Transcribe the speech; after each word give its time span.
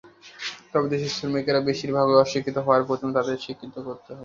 তবে 0.71 0.87
দেশের 0.93 1.11
শ্রমিকেরা 1.17 1.59
বেশির 1.69 1.91
ভাগই 1.97 2.21
অশিক্ষিত 2.23 2.57
হওয়ায় 2.59 2.87
প্রথমে 2.89 3.15
তাঁদের 3.17 3.43
শিক্ষিত 3.45 3.75
করতে 3.87 4.09
হবে। 4.09 4.19